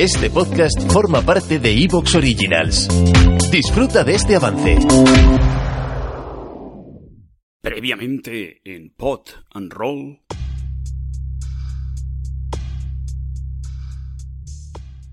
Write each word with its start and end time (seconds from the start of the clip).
Este 0.00 0.30
podcast 0.30 0.80
forma 0.92 1.22
parte 1.22 1.58
de 1.58 1.72
Evox 1.72 2.14
Originals. 2.14 2.86
Disfruta 3.50 4.04
de 4.04 4.14
este 4.14 4.36
avance. 4.36 4.78
Previamente 7.60 8.60
en 8.64 8.94
Pot 8.94 9.44
and 9.50 9.72
Roll. 9.72 10.20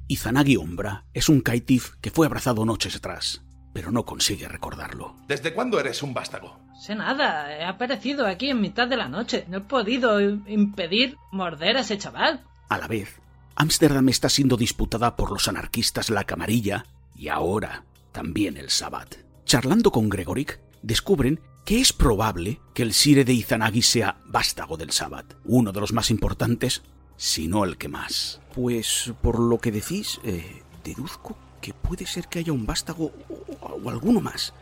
Izanagi 0.08 0.56
Umbra 0.56 1.06
es 1.16 1.30
un 1.30 1.42
kaitif 1.42 1.95
que 2.00 2.12
fue 2.12 2.28
abrazado 2.28 2.64
noches 2.64 2.95
atrás, 2.95 3.44
pero 3.73 3.92
no 3.92 4.06
consigue 4.06 4.48
recordarlo. 4.48 5.16
¿Desde 5.28 5.56
cuándo 5.56 5.80
eres 5.80 6.04
un 6.04 6.14
vástago? 6.14 6.59
Sé 6.80 6.94
nada, 6.94 7.58
he 7.58 7.66
aparecido 7.66 8.28
aquí 8.28 8.52
en 8.52 8.62
mitad 8.62 8.88
de 8.88 8.98
la 8.98 9.09
noche. 9.09 9.45
No 9.48 9.58
he 9.58 9.62
podido 9.62 10.22
impedir 10.22 11.17
morder 11.31 11.78
a 11.78 11.80
ese 11.80 11.98
chaval. 11.98 12.44
A 12.70 12.78
la 12.78 12.88
vez, 12.88 13.20
Ámsterdam 13.55 14.09
está 14.09 14.27
siendo 14.27 14.58
disputada 14.58 15.16
por 15.16 15.32
los 15.32 15.48
anarquistas 15.48 16.09
La 16.09 16.26
Camarilla 16.26 16.86
y 17.16 17.30
ahora 17.30 17.86
también 18.11 18.58
el 18.58 18.70
Sabbat. 18.70 19.16
Charlando 19.45 19.92
con 19.92 20.09
Gregoric, 20.09 20.59
descubren 20.81 21.39
que 21.64 21.80
es 21.80 21.94
probable 21.94 22.59
que 22.73 22.83
el 22.83 22.94
Sire 22.94 23.23
de 23.23 23.33
Izanagi 23.33 23.81
sea 23.81 24.17
vástago 24.26 24.76
del 24.76 24.92
Sabbat, 24.92 25.36
uno 25.45 25.72
de 25.72 25.80
los 25.80 25.94
más 25.94 26.11
importantes, 26.11 26.83
si 27.16 27.48
no 27.48 27.64
el 27.64 27.78
que 27.78 27.88
más. 27.88 28.42
Pues 28.53 29.14
por 29.22 29.39
lo 29.39 29.58
que 29.59 29.72
decís, 29.72 30.20
eh, 30.23 30.64
deduzco 30.83 31.38
que 31.61 31.73
puede 31.73 32.06
ser 32.06 32.28
que 32.28 32.39
haya 32.39 32.52
un 32.52 32.66
vástago 32.66 33.14
o, 33.30 33.66
o 33.66 33.89
alguno 33.89 34.20
más 34.20 34.53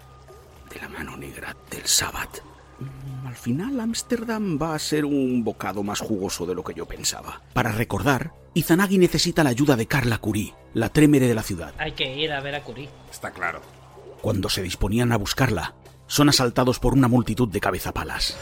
de 0.72 0.80
la 0.80 0.88
mano 0.88 1.18
negra 1.18 1.58
del 1.72 1.86
Sabbat. 1.86 2.53
Mm, 2.84 3.28
Al 3.28 3.36
final, 3.36 3.80
Ámsterdam 3.80 4.60
va 4.62 4.76
a 4.76 4.80
ser 4.80 5.06
un 5.06 5.44
bocado 5.44 5.84
más 5.84 6.00
jugoso 6.00 6.46
de 6.46 6.56
lo 6.56 6.64
que 6.64 6.74
yo 6.74 6.86
pensaba. 6.86 7.42
Para 7.54 7.72
recordar, 7.72 8.34
Izanagi 8.54 8.98
necesita 8.98 9.44
la 9.44 9.50
ayuda 9.50 9.76
de 9.76 9.88
Carla 9.88 10.18
Curie, 10.20 10.54
la 10.74 10.90
trémere 10.90 11.28
de 11.28 11.34
la 11.36 11.44
ciudad. 11.44 11.74
Hay 11.80 11.94
que 11.94 12.16
ir 12.16 12.32
a 12.32 12.42
ver 12.42 12.56
a 12.56 12.64
Curie. 12.64 12.90
Está 13.12 13.32
claro. 13.32 13.62
Cuando 14.22 14.50
se 14.50 14.62
disponían 14.62 15.12
a 15.12 15.18
buscarla, 15.18 15.74
son 16.08 16.30
asaltados 16.30 16.80
por 16.80 16.94
una 16.94 17.08
multitud 17.08 17.50
de 17.50 17.60
cabezapalas. 17.60 18.38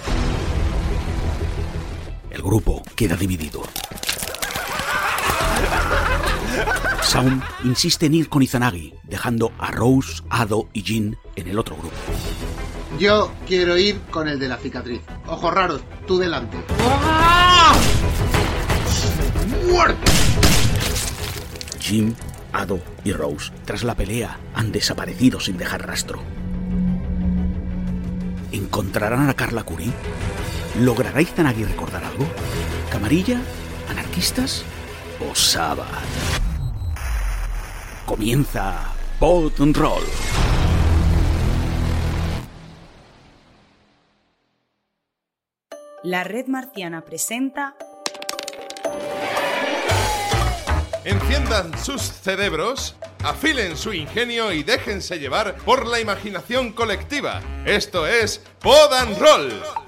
El 2.29 2.41
grupo 2.41 2.81
queda 2.95 3.15
dividido. 3.15 3.61
Saum 7.01 7.41
insiste 7.63 8.05
en 8.05 8.13
ir 8.13 8.29
con 8.29 8.41
Izanagi, 8.41 8.93
dejando 9.03 9.51
a 9.57 9.71
Rose, 9.71 10.21
Ado 10.29 10.69
y 10.73 10.81
Jin 10.81 11.17
en 11.35 11.47
el 11.47 11.59
otro 11.59 11.75
grupo. 11.75 11.95
Yo 13.01 13.31
quiero 13.47 13.79
ir 13.79 13.99
con 14.11 14.27
el 14.27 14.37
de 14.37 14.47
la 14.47 14.57
cicatriz. 14.57 15.01
Ojos 15.25 15.51
raros, 15.51 15.81
tú 16.05 16.19
delante. 16.19 16.55
Jim, 21.79 22.13
Ado 22.53 22.79
y 23.03 23.11
Rose, 23.11 23.51
tras 23.65 23.83
la 23.83 23.95
pelea, 23.95 24.37
han 24.53 24.71
desaparecido 24.71 25.39
sin 25.39 25.57
dejar 25.57 25.87
rastro. 25.87 26.21
¿Encontrarán 28.51 29.29
a 29.29 29.33
Carla 29.33 29.63
Curie? 29.63 29.91
¿Logrará 30.79 31.23
Izanagi 31.23 31.63
recordar 31.63 32.03
algo? 32.03 32.27
¿Camarilla? 32.91 33.41
¿Anarquistas? 33.89 34.63
¿O 35.27 35.33
Sabbath? 35.33 35.87
Comienza 38.05 38.93
Pot 39.19 39.59
and 39.59 39.75
Roll. 39.75 40.03
La 46.11 46.25
red 46.25 46.47
marciana 46.47 47.05
presenta 47.05 47.73
Enciendan 51.05 51.71
sus 51.77 52.01
cerebros, 52.01 52.97
afilen 53.23 53.77
su 53.77 53.93
ingenio 53.93 54.51
y 54.51 54.63
déjense 54.63 55.19
llevar 55.19 55.55
por 55.63 55.87
la 55.87 56.01
imaginación 56.01 56.73
colectiva. 56.73 57.39
Esto 57.65 58.05
es 58.05 58.41
Pod 58.59 58.93
and 58.93 59.17
Roll. 59.19 59.80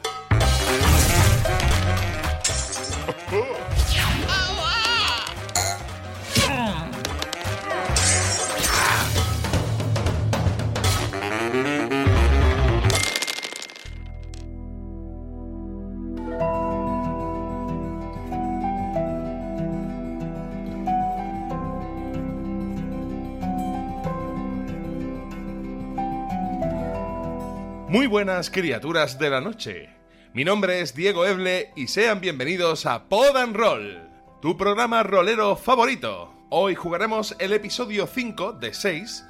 Muy 27.94 28.08
buenas 28.08 28.50
criaturas 28.50 29.20
de 29.20 29.30
la 29.30 29.40
noche. 29.40 29.88
Mi 30.34 30.44
nombre 30.44 30.82
es 30.82 30.96
Diego 30.96 31.28
Eble 31.28 31.72
y 31.76 31.86
sean 31.86 32.22
bienvenidos 32.22 32.88
a 32.88 33.08
Pod 33.08 33.38
and 33.38 33.56
Roll, 33.56 34.10
tu 34.42 34.58
programa 34.58 35.04
rolero 35.04 35.56
favorito. 35.56 36.34
Hoy 36.50 36.74
jugaremos 36.74 37.36
el 37.38 37.54
episodio 37.54 38.08
5 38.08 38.54
de 38.54 38.74
6 38.74 39.26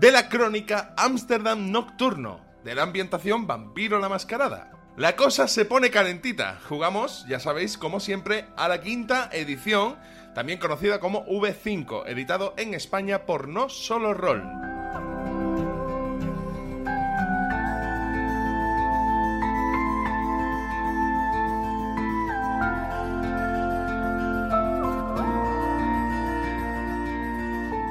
de 0.00 0.10
la 0.10 0.28
crónica 0.28 0.94
Amsterdam 0.96 1.70
Nocturno, 1.70 2.40
de 2.64 2.74
la 2.74 2.82
ambientación 2.82 3.46
Vampiro 3.46 4.00
la 4.00 4.08
Mascarada. 4.08 4.72
La 4.96 5.14
cosa 5.14 5.46
se 5.46 5.64
pone 5.64 5.92
calentita. 5.92 6.58
Jugamos, 6.68 7.24
ya 7.28 7.38
sabéis, 7.38 7.78
como 7.78 8.00
siempre, 8.00 8.46
a 8.56 8.66
la 8.66 8.80
quinta 8.80 9.30
edición, 9.30 9.96
también 10.34 10.58
conocida 10.58 10.98
como 10.98 11.24
V5, 11.26 12.02
editado 12.08 12.52
en 12.56 12.74
España 12.74 13.26
por 13.26 13.46
No 13.46 13.68
Solo 13.68 14.12
Roll. 14.12 14.67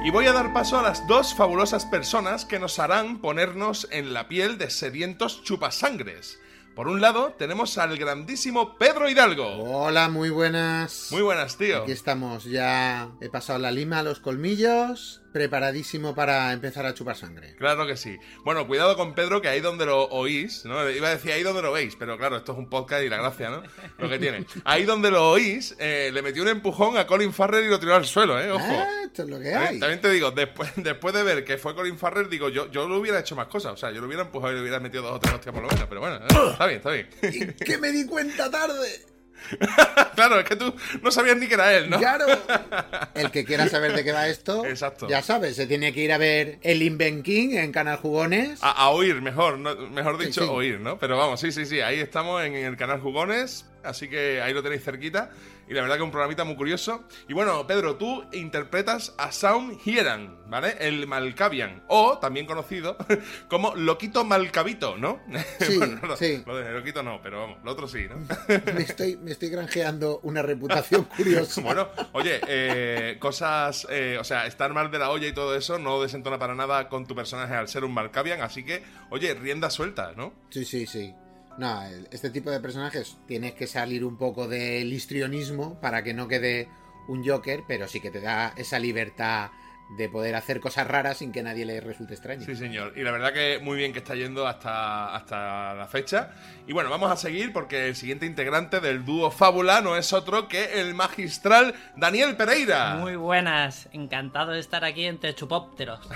Y 0.07 0.09
voy 0.09 0.25
a 0.25 0.31
dar 0.31 0.53
paso 0.53 0.79
a 0.79 0.81
las 0.81 1.05
dos 1.05 1.35
fabulosas 1.35 1.85
personas 1.85 2.45
que 2.45 2.59
nos 2.59 2.79
harán 2.79 3.19
ponernos 3.19 3.89
en 3.91 4.13
la 4.13 4.29
piel 4.29 4.57
de 4.57 4.69
sedientos 4.69 5.43
chupasangres. 5.43 6.39
Por 6.77 6.87
un 6.87 7.01
lado, 7.01 7.35
tenemos 7.37 7.77
al 7.77 7.97
grandísimo 7.97 8.77
Pedro 8.77 9.09
Hidalgo. 9.09 9.45
Hola, 9.57 10.07
muy 10.07 10.29
buenas. 10.29 11.09
Muy 11.11 11.23
buenas, 11.23 11.57
tío. 11.57 11.81
Aquí 11.81 11.91
estamos, 11.91 12.45
ya 12.45 13.09
he 13.19 13.27
pasado 13.27 13.59
la 13.59 13.69
lima 13.69 13.99
a 13.99 14.03
los 14.03 14.21
colmillos, 14.21 15.23
preparadísimo 15.31 16.15
para 16.15 16.51
empezar 16.53 16.85
a 16.85 16.93
chupar 16.93 17.15
sangre. 17.15 17.55
Claro 17.55 17.85
que 17.85 17.97
sí. 17.97 18.17
Bueno, 18.43 18.67
cuidado 18.67 18.95
con 18.95 19.13
Pedro, 19.13 19.41
que 19.41 19.47
ahí 19.47 19.59
donde 19.59 19.85
lo 19.85 20.05
oís, 20.09 20.65
¿no? 20.65 20.89
Iba 20.89 21.09
a 21.09 21.15
decir 21.15 21.31
ahí 21.31 21.43
donde 21.43 21.61
lo 21.61 21.71
veis, 21.71 21.95
pero 21.95 22.17
claro, 22.17 22.37
esto 22.37 22.53
es 22.53 22.57
un 22.57 22.69
podcast 22.69 23.03
y 23.03 23.09
la 23.09 23.17
gracia, 23.17 23.49
¿no? 23.49 23.63
Lo 23.97 24.09
que 24.09 24.19
tiene. 24.19 24.45
Ahí 24.63 24.83
donde 24.83 25.11
lo 25.11 25.31
oís, 25.31 25.75
eh, 25.79 26.09
le 26.13 26.21
metió 26.21 26.43
un 26.43 26.49
empujón 26.49 26.97
a 26.97 27.05
Colin 27.05 27.33
Farrell 27.33 27.65
y 27.65 27.69
lo 27.69 27.79
tiró 27.79 27.95
al 27.95 28.05
suelo, 28.05 28.39
¿eh? 28.39 28.51
Ojo. 28.51 28.65
Ah, 28.67 29.03
esto 29.05 29.23
es 29.23 29.29
lo 29.29 29.39
que 29.39 29.53
hay. 29.53 29.79
también 29.79 30.01
te 30.01 30.09
digo, 30.09 30.31
después, 30.31 30.71
después 30.77 31.13
de 31.13 31.23
ver 31.23 31.43
que 31.43 31.57
fue 31.57 31.75
Colin 31.75 31.97
Farrell, 31.97 32.29
digo, 32.29 32.49
yo, 32.49 32.71
yo 32.71 32.87
lo 32.87 32.99
hubiera 32.99 33.19
hecho 33.19 33.35
más 33.35 33.47
cosas. 33.47 33.73
O 33.73 33.77
sea, 33.77 33.91
yo 33.91 34.01
lo 34.01 34.07
hubiera 34.07 34.23
empujado 34.23 34.53
y 34.53 34.55
le 34.55 34.61
hubiera 34.61 34.79
metido 34.79 35.03
dos 35.03 35.13
o 35.13 35.19
tres 35.19 35.33
hostias 35.35 35.53
por 35.53 35.63
lo 35.63 35.69
menos. 35.69 35.87
Pero 35.87 36.01
bueno, 36.01 36.17
eh, 36.17 36.27
está 36.51 36.65
bien, 36.67 36.77
está 36.77 36.91
bien. 36.91 37.09
¿Y 37.21 37.63
que 37.65 37.77
me 37.77 37.91
di 37.91 38.05
cuenta 38.05 38.49
tarde? 38.49 39.16
claro, 40.15 40.39
es 40.39 40.45
que 40.45 40.55
tú 40.55 40.73
no 41.01 41.11
sabías 41.11 41.37
ni 41.37 41.47
que 41.47 41.53
era 41.53 41.73
él, 41.75 41.89
¿no? 41.89 41.97
Claro. 41.99 42.25
El 43.15 43.31
que 43.31 43.45
quiera 43.45 43.67
saber 43.69 43.93
de 43.93 44.03
qué 44.03 44.11
va 44.11 44.27
esto, 44.27 44.65
Exacto. 44.65 45.07
ya 45.07 45.21
sabe, 45.21 45.53
se 45.53 45.67
tiene 45.67 45.93
que 45.93 46.01
ir 46.01 46.11
a 46.13 46.17
ver 46.17 46.59
el 46.61 46.81
Inven 46.81 47.23
King 47.23 47.55
en 47.55 47.71
Canal 47.71 47.97
Jugones. 47.97 48.59
A, 48.61 48.71
a 48.71 48.89
oír, 48.89 49.21
mejor, 49.21 49.57
no- 49.57 49.75
mejor 49.75 50.17
dicho, 50.17 50.41
Sí, 50.41 50.47
sí. 50.47 50.53
oír, 50.53 50.79
¿no? 50.79 50.97
Pero 50.99 51.17
vamos, 51.17 51.39
sí, 51.39 51.51
sí, 51.51 51.65
sí, 51.65 51.79
ahí 51.81 51.99
estamos 51.99 52.43
en 52.43 52.55
el 52.55 52.77
canal 52.77 52.99
Jugones, 52.99 53.65
así 53.83 54.07
que 54.07 54.41
ahí 54.41 54.53
lo 54.53 54.63
tenéis 54.63 54.83
cerquita. 54.83 55.31
Y 55.69 55.73
la 55.73 55.81
verdad 55.81 55.97
que 55.97 56.03
un 56.03 56.11
programita 56.11 56.45
muy 56.45 56.55
curioso. 56.55 57.03
Y 57.27 57.33
bueno, 57.33 57.67
Pedro, 57.67 57.97
tú 57.97 58.23
interpretas 58.31 59.13
a 59.17 59.33
Saum 59.33 59.77
Hieran, 59.79 60.49
¿vale? 60.49 60.75
El 60.79 61.07
Malkavian, 61.07 61.83
o 61.87 62.19
también 62.19 62.45
conocido 62.45 62.95
como 63.49 63.75
Loquito 63.75 64.23
Malcavito, 64.23 64.97
¿no? 64.97 65.19
Sí, 65.59 65.79
sí. 66.17 66.43
Lo 66.45 66.55
de 66.55 66.71
Loquito 66.71 67.03
no, 67.03 67.19
pero 67.21 67.41
vamos, 67.41 67.57
lo 67.63 67.71
otro 67.71 67.87
sí, 67.87 68.05
¿no? 68.09 68.15
me, 68.73 68.81
estoy, 68.81 69.17
me 69.17 69.31
estoy 69.31 69.49
granjeando 69.49 70.19
una 70.23 70.41
reputación 70.41 71.03
curiosa. 71.03 71.61
bueno, 71.61 71.89
oye, 72.13 72.39
eh, 72.47 73.17
cosas, 73.19 73.87
eh, 73.89 74.17
o 74.19 74.23
sea, 74.23 74.45
estar 74.47 74.73
mal 74.73 74.89
de 74.89 74.99
la 74.99 75.09
olla 75.09 75.27
y 75.27 75.33
todo 75.33 75.55
eso 75.55 75.77
no 75.79 76.01
desentona 76.01 76.39
para 76.39 76.55
nada 76.55 76.87
con 76.87 77.05
tu 77.05 77.15
personaje 77.15 77.55
al 77.55 77.67
ser 77.67 77.83
un 77.83 77.93
Malkavian, 77.93 78.41
así 78.41 78.63
que, 78.63 78.83
oye, 79.09 79.33
rienda 79.33 79.69
suelta, 79.69 80.13
¿no? 80.15 80.33
Sí, 80.49 80.63
sí, 80.63 80.85
sí. 80.85 81.13
No, 81.57 81.83
este 82.11 82.29
tipo 82.29 82.51
de 82.51 82.59
personajes 82.59 83.17
tienes 83.27 83.53
que 83.53 83.67
salir 83.67 84.05
un 84.05 84.17
poco 84.17 84.47
del 84.47 84.91
histrionismo 84.93 85.79
para 85.81 86.03
que 86.03 86.13
no 86.13 86.27
quede 86.27 86.69
un 87.07 87.25
Joker, 87.25 87.63
pero 87.67 87.87
sí 87.87 87.99
que 87.99 88.11
te 88.11 88.21
da 88.21 88.53
esa 88.57 88.79
libertad 88.79 89.49
de 89.89 90.09
poder 90.09 90.35
hacer 90.35 90.59
cosas 90.59 90.85
raras 90.85 91.17
sin 91.17 91.31
que 91.31 91.41
nadie 91.41 91.65
le 91.65 91.79
resulte 91.79 92.13
extraño. 92.13 92.45
Sí, 92.45 92.55
señor. 92.55 92.93
Y 92.97 93.03
la 93.03 93.11
verdad 93.11 93.31
que 93.31 93.59
muy 93.59 93.77
bien 93.77 93.93
que 93.93 93.99
está 93.99 94.15
yendo 94.15 94.45
hasta, 94.45 95.15
hasta 95.15 95.73
la 95.75 95.87
fecha. 95.87 96.31
Y 96.67 96.73
bueno, 96.73 96.89
vamos 96.89 97.09
a 97.09 97.15
seguir 97.15 97.53
porque 97.53 97.87
el 97.87 97.95
siguiente 97.95 98.25
integrante 98.25 98.81
del 98.81 99.05
dúo 99.05 99.31
Fábula 99.31 99.81
no 99.81 99.95
es 99.95 100.11
otro 100.11 100.47
que 100.49 100.81
el 100.81 100.93
magistral 100.93 101.73
Daniel 101.95 102.35
Pereira. 102.35 102.95
Muy 102.95 103.15
buenas, 103.15 103.87
encantado 103.93 104.51
de 104.51 104.59
estar 104.59 104.83
aquí 104.83 105.05
entre 105.05 105.33
chupópteros. 105.33 106.07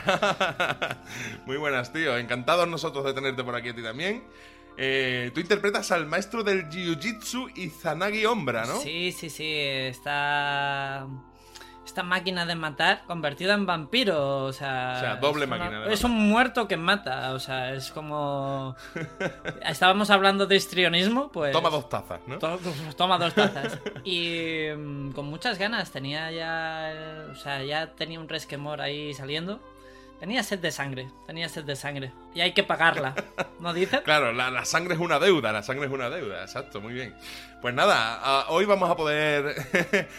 muy 1.46 1.56
buenas, 1.56 1.94
tío. 1.94 2.18
Encantados 2.18 2.68
nosotros 2.68 3.06
de 3.06 3.14
tenerte 3.14 3.44
por 3.44 3.56
aquí 3.56 3.70
a 3.70 3.76
ti 3.76 3.82
también. 3.82 4.24
Eh, 4.78 5.32
tú 5.34 5.40
interpretas 5.40 5.92
al 5.92 6.06
maestro 6.06 6.44
del 6.44 6.70
Jiu-Jitsu 6.70 7.52
Izanagi 7.56 8.26
Ombra, 8.26 8.66
¿no? 8.66 8.80
Sí, 8.80 9.12
sí, 9.12 9.30
sí. 9.30 9.54
Está. 9.58 11.08
Esta 11.86 12.04
máquina 12.04 12.46
de 12.46 12.56
matar 12.56 13.04
convertida 13.06 13.54
en 13.54 13.66
vampiro, 13.66 14.46
o 14.46 14.54
sea. 14.54 14.94
O 14.96 15.00
sea, 15.00 15.16
doble 15.18 15.46
máquina 15.46 15.82
de 15.82 15.94
Es 15.94 16.04
un 16.04 16.30
muerto 16.30 16.68
que 16.68 16.78
mata, 16.78 17.34
o 17.34 17.40
sea, 17.40 17.74
es 17.74 17.92
como. 17.92 18.76
Estábamos 19.68 20.10
hablando 20.10 20.46
de 20.46 20.56
histrionismo, 20.56 21.32
pues. 21.32 21.52
Toma 21.52 21.70
dos 21.70 21.90
tazas, 21.90 22.22
¿no? 22.28 22.40
To 22.40 22.60
toma 22.96 23.18
dos 23.18 23.34
tazas. 23.34 23.80
Y 24.06 24.68
mm, 24.76 25.12
con 25.12 25.26
muchas 25.26 25.58
ganas, 25.58 25.92
tenía 25.92 26.32
ya. 26.32 27.28
O 27.32 27.36
sea, 27.36 27.64
ya 27.64 27.94
tenía 27.94 28.20
un 28.20 28.30
resquemor 28.30 28.80
ahí 28.80 29.14
saliendo. 29.14 29.60
Tenía 30.22 30.44
sed 30.44 30.60
de 30.60 30.72
sangre, 30.72 31.10
tenía 31.26 31.50
sed 31.50 31.64
de 31.64 31.76
sangre. 31.76 32.14
Y 32.36 32.42
hay 32.42 32.54
que 32.54 32.62
pagarla, 32.62 33.16
¿no 33.60 33.74
dices? 33.74 34.02
claro, 34.06 34.32
la, 34.32 34.64
sangre 34.66 34.94
es 34.94 35.00
una 35.00 35.18
deuda, 35.18 35.52
la 35.52 35.64
sangre 35.64 35.88
es 35.88 35.92
una 35.92 36.12
deuda, 36.12 36.44
exacto, 36.44 36.80
muy 36.80 36.94
bien. 36.94 37.16
Pues 37.60 37.74
nada, 37.74 38.48
hoy 38.50 38.66
vamos 38.66 38.92
a 38.92 38.96
poder 38.96 39.56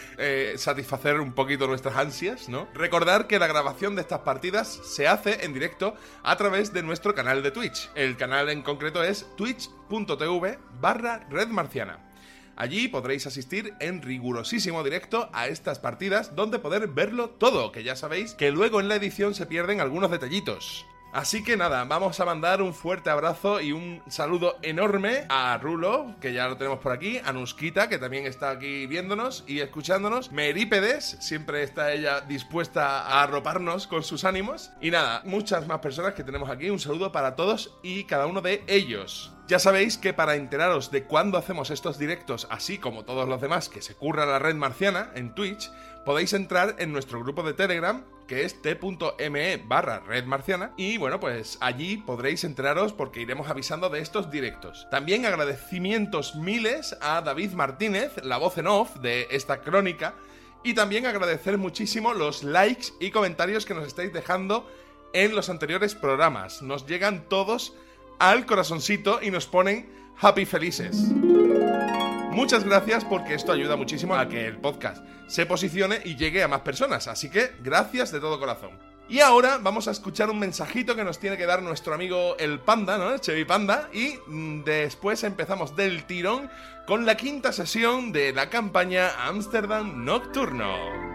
eh, 0.17 0.55
satisfacer 0.57 1.21
un 1.21 1.31
poquito 1.31 1.67
nuestras 1.67 1.95
ansias, 1.95 2.49
¿no? 2.49 2.67
Recordar 2.73 3.27
que 3.27 3.39
la 3.39 3.47
grabación 3.47 3.95
de 3.95 4.01
estas 4.01 4.19
partidas 4.19 4.67
se 4.67 5.07
hace 5.07 5.45
en 5.45 5.53
directo 5.53 5.95
a 6.21 6.35
través 6.35 6.73
de 6.73 6.83
nuestro 6.83 7.15
canal 7.15 7.41
de 7.41 7.51
Twitch. 7.51 7.89
El 7.95 8.17
canal 8.17 8.49
en 8.49 8.61
concreto 8.61 9.01
es 9.05 9.25
twitch.tv 9.37 10.59
barra 10.81 11.25
redmarciana. 11.29 12.02
Allí 12.55 12.87
podréis 12.87 13.25
asistir 13.27 13.73
en 13.79 14.01
rigurosísimo 14.01 14.83
directo 14.83 15.29
a 15.33 15.47
estas 15.47 15.79
partidas 15.79 16.35
donde 16.35 16.59
poder 16.59 16.87
verlo 16.87 17.29
todo, 17.31 17.71
que 17.71 17.83
ya 17.83 17.95
sabéis 17.95 18.35
que 18.35 18.51
luego 18.51 18.79
en 18.79 18.87
la 18.87 18.95
edición 18.95 19.33
se 19.33 19.45
pierden 19.45 19.81
algunos 19.81 20.11
detallitos. 20.11 20.85
Así 21.13 21.43
que 21.43 21.57
nada, 21.57 21.83
vamos 21.83 22.19
a 22.19 22.25
mandar 22.25 22.63
un 22.63 22.73
fuerte 22.73 23.11
abrazo 23.11 23.61
y 23.61 23.71
un 23.71 24.01
saludo 24.07 24.57
enorme 24.63 25.25
a 25.29 25.55
Rulo, 25.59 26.15
que 26.19 26.33
ya 26.33 26.47
lo 26.47 26.57
tenemos 26.57 26.79
por 26.79 26.91
aquí, 26.91 27.19
a 27.23 27.31
Nusquita, 27.31 27.87
que 27.87 27.99
también 27.99 28.25
está 28.25 28.49
aquí 28.49 28.87
viéndonos 28.87 29.43
y 29.45 29.59
escuchándonos, 29.59 30.31
Merípedes, 30.31 31.17
siempre 31.19 31.61
está 31.61 31.93
ella 31.93 32.21
dispuesta 32.21 33.01
a 33.01 33.21
arroparnos 33.21 33.85
con 33.85 34.01
sus 34.01 34.25
ánimos, 34.25 34.71
y 34.81 34.89
nada, 34.89 35.21
muchas 35.23 35.67
más 35.67 35.81
personas 35.81 36.15
que 36.15 36.23
tenemos 36.23 36.49
aquí, 36.49 36.71
un 36.71 36.79
saludo 36.79 37.11
para 37.11 37.35
todos 37.35 37.77
y 37.83 38.05
cada 38.05 38.25
uno 38.25 38.41
de 38.41 38.63
ellos. 38.65 39.32
Ya 39.45 39.59
sabéis 39.59 39.97
que 39.97 40.13
para 40.13 40.35
enteraros 40.35 40.89
de 40.89 41.03
cuándo 41.03 41.37
hacemos 41.37 41.69
estos 41.69 41.99
directos, 41.99 42.47
así 42.49 42.77
como 42.77 43.03
todos 43.03 43.27
los 43.27 43.41
demás 43.41 43.67
que 43.67 43.81
se 43.81 43.93
curra 43.93 44.25
la 44.25 44.39
red 44.39 44.55
marciana 44.55 45.11
en 45.15 45.35
Twitch, 45.35 45.69
podéis 46.05 46.31
entrar 46.31 46.75
en 46.79 46.93
nuestro 46.93 47.21
grupo 47.21 47.43
de 47.43 47.53
Telegram, 47.53 48.05
que 48.25 48.45
es 48.45 48.61
t.me 48.61 49.57
barra 49.57 49.99
red 49.99 50.23
marciana, 50.23 50.71
y 50.77 50.97
bueno, 50.97 51.19
pues 51.19 51.57
allí 51.59 51.97
podréis 51.97 52.45
enteraros 52.45 52.93
porque 52.93 53.19
iremos 53.19 53.49
avisando 53.49 53.89
de 53.89 53.99
estos 53.99 54.31
directos. 54.31 54.87
También 54.89 55.25
agradecimientos 55.25 56.35
miles 56.35 56.95
a 57.01 57.19
David 57.19 57.51
Martínez, 57.51 58.13
la 58.23 58.37
voz 58.37 58.57
en 58.57 58.67
off 58.67 58.95
de 58.99 59.27
esta 59.29 59.59
crónica, 59.59 60.15
y 60.63 60.73
también 60.73 61.05
agradecer 61.05 61.57
muchísimo 61.57 62.13
los 62.13 62.43
likes 62.43 62.93
y 63.01 63.11
comentarios 63.11 63.65
que 63.65 63.73
nos 63.73 63.87
estáis 63.87 64.13
dejando 64.13 64.71
en 65.11 65.35
los 65.35 65.49
anteriores 65.49 65.95
programas. 65.95 66.61
Nos 66.61 66.87
llegan 66.87 67.27
todos 67.27 67.73
al 68.29 68.45
corazoncito 68.45 69.19
y 69.21 69.31
nos 69.31 69.47
ponen 69.47 69.89
happy 70.19 70.45
felices. 70.45 70.95
Muchas 72.31 72.63
gracias 72.63 73.03
porque 73.03 73.33
esto 73.33 73.51
ayuda 73.51 73.75
muchísimo 73.75 74.15
a 74.15 74.27
que 74.27 74.47
el 74.47 74.57
podcast 74.57 75.05
se 75.27 75.45
posicione 75.45 75.99
y 76.03 76.15
llegue 76.15 76.41
a 76.41 76.47
más 76.47 76.61
personas, 76.61 77.07
así 77.07 77.29
que 77.29 77.51
gracias 77.61 78.11
de 78.11 78.19
todo 78.19 78.39
corazón. 78.39 78.71
Y 79.09 79.19
ahora 79.19 79.59
vamos 79.61 79.89
a 79.89 79.91
escuchar 79.91 80.29
un 80.29 80.39
mensajito 80.39 80.95
que 80.95 81.03
nos 81.03 81.19
tiene 81.19 81.37
que 81.37 81.45
dar 81.45 81.61
nuestro 81.61 81.93
amigo 81.93 82.37
el 82.39 82.59
Panda, 82.59 82.97
¿no? 82.97 83.11
El 83.11 83.19
Chevy 83.19 83.43
Panda. 83.43 83.89
Y 83.91 84.17
después 84.63 85.23
empezamos 85.25 85.75
del 85.75 86.05
tirón 86.05 86.49
con 86.87 87.05
la 87.05 87.17
quinta 87.17 87.51
sesión 87.51 88.13
de 88.13 88.31
la 88.31 88.49
campaña 88.49 89.27
Amsterdam 89.27 90.05
Nocturno. 90.05 91.12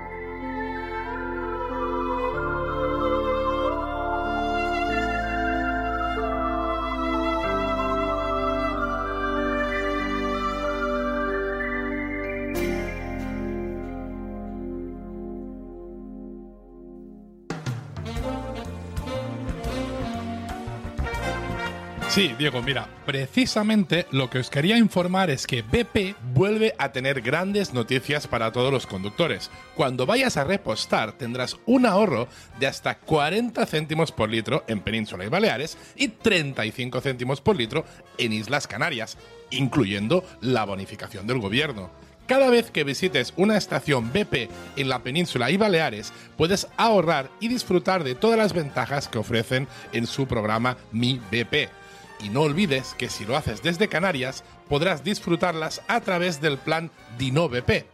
Sí, 22.09 22.35
Diego, 22.39 22.63
mira, 22.63 22.89
precisamente 23.05 24.07
lo 24.11 24.31
que 24.31 24.39
os 24.39 24.49
quería 24.49 24.79
informar 24.79 25.29
es 25.29 25.47
que 25.47 25.61
BP 25.61 26.17
vuelve 26.33 26.75
a 26.79 26.91
tener 26.91 27.21
grandes 27.21 27.75
noticias 27.75 28.27
para 28.27 28.51
todos 28.51 28.73
los 28.73 28.87
conductores. 28.87 29.51
Cuando 29.77 30.07
vayas 30.07 30.39
a 30.39 30.45
repostar 30.45 31.13
tendrás 31.13 31.59
un 31.67 31.85
ahorro 31.85 32.27
de 32.59 32.67
hasta 32.67 32.99
40 32.99 33.65
céntimos 33.67 34.11
por 34.11 34.31
litro 34.31 34.65
en 34.69 34.81
Península 34.81 35.27
y 35.27 35.29
Baleares 35.29 35.77
y 35.97 36.09
35 36.09 37.03
céntimos 37.03 37.43
por 37.43 37.57
litro 37.57 37.85
en 38.17 38.33
Islas 38.33 38.67
Canarias, 38.67 39.19
incluyendo 39.51 40.25
la 40.41 40.65
bonificación 40.65 41.27
del 41.27 41.39
gobierno. 41.39 41.91
Cada 42.27 42.51
vez 42.51 42.71
que 42.71 42.85
visites 42.85 43.33
una 43.37 43.57
estación 43.57 44.13
BP 44.13 44.51
en 44.77 44.89
la 44.89 45.03
península 45.03 45.51
y 45.51 45.57
Baleares, 45.57 46.13
puedes 46.37 46.69
ahorrar 46.79 47.31
y 47.38 47.49
disfrutar 47.49 48.03
de 48.03 48.15
todas 48.15 48.38
las 48.38 48.55
ventajas 48.55 49.09
que 49.09 49.19
ofrecen 49.19 49.69
en 49.93 50.07
su 50.07 50.27
programa 50.27 50.79
Mi 50.91 51.21
BP. 51.31 51.77
Y 52.21 52.29
no 52.31 52.43
olvides 52.43 52.95
que 52.99 53.09
si 53.09 53.25
lo 53.25 53.37
haces 53.37 53.63
desde 53.63 53.89
Canarias, 53.89 54.45
podrás 54.69 55.05
disfrutarlas 55.05 55.83
a 55.89 56.01
través 56.01 56.41
del 56.41 56.59
plan 56.59 56.91
Dino 57.17 57.49
BP. 57.49 57.87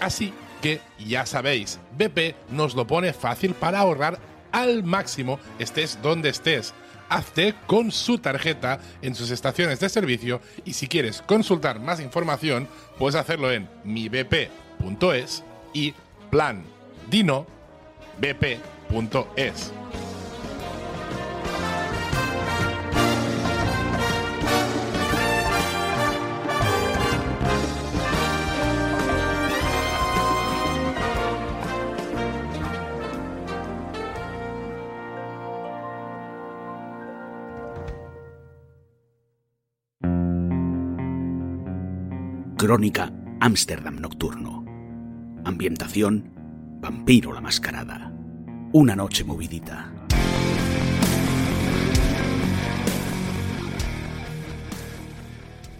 Así 0.00 0.32
que 0.62 0.80
ya 0.98 1.26
sabéis, 1.26 1.78
BP 1.98 2.34
nos 2.50 2.74
lo 2.74 2.86
pone 2.86 3.12
fácil 3.12 3.54
para 3.54 3.80
ahorrar 3.80 4.18
al 4.52 4.84
máximo 4.84 5.38
estés 5.58 5.98
donde 6.02 6.30
estés. 6.30 6.72
Hazte 7.08 7.54
con 7.66 7.90
su 7.90 8.18
tarjeta 8.18 8.80
en 9.02 9.14
sus 9.14 9.30
estaciones 9.30 9.80
de 9.80 9.90
servicio 9.90 10.40
y 10.64 10.72
si 10.72 10.86
quieres 10.86 11.20
consultar 11.20 11.78
más 11.80 12.00
información, 12.00 12.68
puedes 12.98 13.16
hacerlo 13.16 13.52
en 13.52 13.68
mibp.es 13.84 15.44
y 15.74 15.94
plan. 16.30 16.64
Crónica 42.62 43.12
Ámsterdam 43.40 43.96
Nocturno. 43.96 44.64
Ambientación 45.44 46.30
Vampiro 46.80 47.32
la 47.32 47.40
Mascarada. 47.40 48.12
Una 48.72 48.94
noche 48.94 49.24
movidita. 49.24 49.92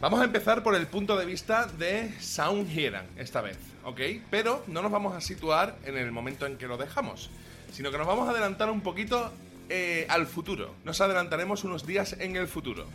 Vamos 0.01 0.21
a 0.21 0.25
empezar 0.25 0.65
por 0.65 0.75
el 0.75 0.89
punto 0.89 1.17
de 1.17 1.25
vista 1.25 1.67
de 1.67 2.12
Sound 2.19 2.69
Hieran, 2.69 3.07
esta 3.17 3.43
vez, 3.43 3.59
¿ok? 3.85 4.01
Pero 4.29 4.65
no 4.67 4.83
nos 4.83 4.91
vamos 4.91 5.15
a 5.15 5.21
situar 5.21 5.79
en 5.85 5.97
el 5.97 6.11
momento 6.11 6.47
en 6.47 6.59
que 6.59 6.67
lo 6.67 6.79
dejamos, 6.79 7.31
sino 7.71 7.93
que 7.93 7.99
nos 7.99 8.09
vamos 8.09 8.27
a 8.27 8.33
adelantar 8.33 8.69
un 8.69 8.81
poquito 8.81 9.33
eh, 9.69 10.05
al 10.09 10.27
futuro. 10.27 10.75
Nos 10.85 11.01
adelantaremos 11.01 11.62
unos 11.62 11.87
días 11.87 12.17
en 12.19 12.35
el 12.35 12.49
futuro. 12.49 12.87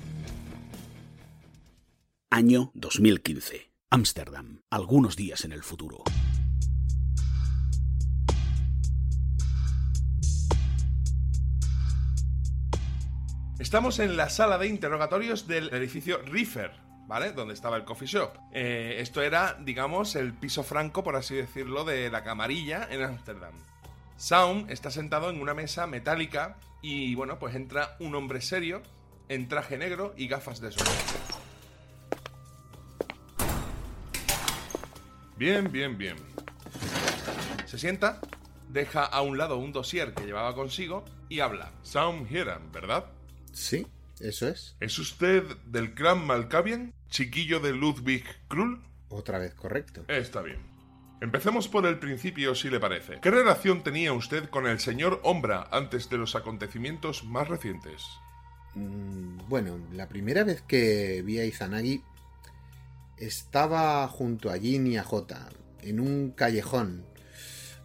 Año 2.30 2.72
2015. 2.74 3.67
Ámsterdam. 3.90 4.64
Algunos 4.70 5.16
días 5.16 5.46
en 5.46 5.54
el 5.54 5.64
futuro. 5.64 6.04
Estamos 13.60 14.00
en 14.00 14.18
la 14.18 14.30
sala 14.30 14.58
de 14.58 14.68
interrogatorios 14.68 15.48
del 15.48 15.74
edificio 15.74 16.22
Riffer, 16.24 16.74
¿vale? 17.08 17.32
Donde 17.32 17.54
estaba 17.54 17.78
el 17.78 17.86
coffee 17.86 18.10
shop. 18.10 18.38
Eh, 18.52 18.98
esto 19.00 19.22
era, 19.22 19.58
digamos, 19.62 20.18
el 20.18 20.34
piso 20.34 20.64
franco, 20.64 21.02
por 21.02 21.16
así 21.16 21.36
decirlo, 21.36 21.86
de 21.86 22.10
la 22.10 22.26
camarilla 22.26 22.90
en 22.92 23.04
Ámsterdam. 23.04 23.54
Sound 24.18 24.70
está 24.70 24.92
sentado 24.92 25.30
en 25.30 25.40
una 25.40 25.54
mesa 25.54 25.88
metálica 25.88 26.58
y, 26.82 27.16
bueno, 27.16 27.40
pues 27.40 27.56
entra 27.56 27.96
un 28.02 28.16
hombre 28.16 28.42
serio, 28.42 28.84
en 29.30 29.48
traje 29.48 29.78
negro 29.78 30.14
y 30.18 30.28
gafas 30.28 30.60
de 30.60 30.74
sol. 30.74 30.88
Bien, 35.38 35.72
bien, 35.72 35.98
bien. 36.00 36.16
Se 37.68 37.78
sienta, 37.78 38.20
deja 38.70 39.04
a 39.04 39.22
un 39.22 39.38
lado 39.38 39.58
un 39.58 39.72
dossier 39.72 40.16
que 40.16 40.26
llevaba 40.26 40.56
consigo 40.56 41.06
y 41.30 41.42
habla. 41.42 41.72
Sound 41.84 42.28
Hieran, 42.28 42.72
¿verdad? 42.72 43.06
Sí, 43.52 43.86
eso 44.20 44.48
es. 44.48 44.76
¿Es 44.80 44.98
usted 44.98 45.44
del 45.68 45.94
clan 45.94 46.26
Malkavian, 46.26 46.92
chiquillo 47.10 47.60
de 47.60 47.74
Ludwig 47.74 48.26
Krull? 48.48 48.82
Otra 49.10 49.38
vez 49.38 49.54
correcto. 49.54 50.06
Está 50.08 50.42
bien. 50.42 50.58
Empecemos 51.22 51.68
por 51.68 51.86
el 51.86 52.00
principio, 52.00 52.56
si 52.56 52.72
le 52.72 52.80
parece. 52.80 53.20
¿Qué 53.22 53.30
relación 53.30 53.84
tenía 53.84 54.14
usted 54.14 54.50
con 54.50 54.66
el 54.66 54.80
señor 54.80 55.20
Ombra 55.24 55.68
antes 55.72 56.10
de 56.10 56.18
los 56.18 56.36
acontecimientos 56.36 57.24
más 57.24 57.48
recientes? 57.48 58.04
Mm, 58.74 59.38
bueno, 59.48 59.80
la 59.94 60.08
primera 60.08 60.44
vez 60.44 60.64
que 60.64 61.22
vi 61.24 61.40
a 61.40 61.46
Izanagi 61.46 62.02
estaba 63.18 64.08
junto 64.08 64.50
a 64.50 64.58
Jin 64.58 64.88
y 64.88 64.98
a 64.98 65.04
Jota, 65.04 65.50
en 65.82 66.00
un 66.00 66.32
callejón. 66.32 67.06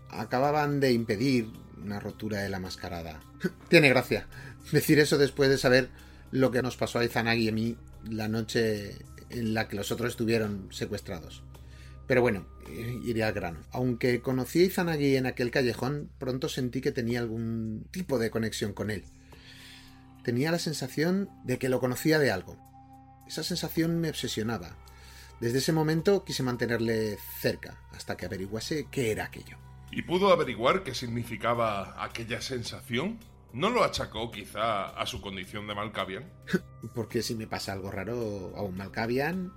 Acababan 0.08 0.80
de 0.80 0.92
impedir 0.92 1.50
una 1.82 2.00
rotura 2.00 2.40
de 2.40 2.48
la 2.48 2.60
mascarada. 2.60 3.20
Tiene 3.68 3.88
gracia 3.88 4.26
decir 4.70 4.98
eso 4.98 5.18
después 5.18 5.50
de 5.50 5.58
saber 5.58 5.88
lo 6.30 6.50
que 6.50 6.62
nos 6.62 6.76
pasó 6.76 6.98
a 6.98 7.04
Izanagi 7.04 7.44
y 7.44 7.48
a 7.48 7.52
mí 7.52 7.76
la 8.08 8.28
noche 8.28 8.96
en 9.30 9.54
la 9.54 9.68
que 9.68 9.76
los 9.76 9.90
otros 9.90 10.10
estuvieron 10.10 10.68
secuestrados. 10.70 11.42
Pero 12.06 12.20
bueno, 12.20 12.46
eh, 12.68 13.00
iré 13.04 13.22
al 13.22 13.32
grano. 13.32 13.60
Aunque 13.70 14.20
conocí 14.20 14.60
a 14.60 14.66
Izanagi 14.66 15.16
en 15.16 15.26
aquel 15.26 15.50
callejón, 15.50 16.10
pronto 16.18 16.48
sentí 16.48 16.80
que 16.80 16.92
tenía 16.92 17.20
algún 17.20 17.86
tipo 17.90 18.18
de 18.18 18.30
conexión 18.30 18.72
con 18.72 18.90
él. 18.90 19.04
Tenía 20.24 20.52
la 20.52 20.58
sensación 20.58 21.30
de 21.44 21.58
que 21.58 21.68
lo 21.68 21.80
conocía 21.80 22.18
de 22.18 22.30
algo. 22.30 22.56
Esa 23.26 23.42
sensación 23.42 24.00
me 24.00 24.10
obsesionaba. 24.10 24.76
Desde 25.40 25.58
ese 25.58 25.72
momento 25.72 26.24
quise 26.24 26.42
mantenerle 26.42 27.18
cerca, 27.40 27.80
hasta 27.92 28.16
que 28.16 28.26
averiguase 28.26 28.86
qué 28.90 29.10
era 29.10 29.24
aquello. 29.24 29.58
¿Y 29.90 30.02
pudo 30.02 30.32
averiguar 30.32 30.84
qué 30.84 30.94
significaba 30.94 32.02
aquella 32.02 32.40
sensación? 32.40 33.18
¿No 33.52 33.68
lo 33.68 33.84
achacó 33.84 34.30
quizá 34.30 34.86
a 34.86 35.06
su 35.06 35.20
condición 35.20 35.66
de 35.66 35.74
Malkavian? 35.74 36.24
Porque 36.94 37.22
si 37.22 37.34
me 37.34 37.46
pasa 37.46 37.72
algo 37.72 37.90
raro 37.90 38.54
a 38.56 38.62
un 38.62 38.76
Malkavian, 38.76 39.52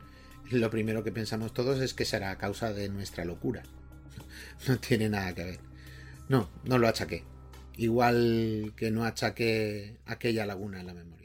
lo 0.51 0.70
primero 0.70 1.03
que 1.03 1.12
pensamos 1.12 1.53
todos 1.53 1.79
es 1.79 1.94
que 1.94 2.03
será 2.03 2.32
a 2.32 2.38
causa 2.38 2.74
de 2.74 2.89
nuestra 2.89 3.25
locura. 3.25 3.63
No 4.67 4.77
tiene 4.77 5.10
nada 5.10 5.34
que 5.34 5.44
ver. 5.44 5.60
No, 6.29 6.50
no 6.63 6.77
lo 6.77 6.88
achaqué. 6.88 7.24
Igual 7.77 8.74
que 8.75 8.89
no 8.89 9.03
achaqué 9.03 9.98
aquella 10.05 10.46
laguna 10.46 10.79
en 10.79 10.88
la 10.88 10.94
memoria. 10.94 11.25